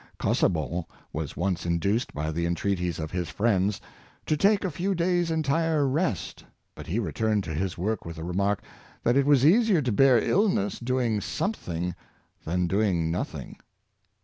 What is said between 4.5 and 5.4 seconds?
a few days'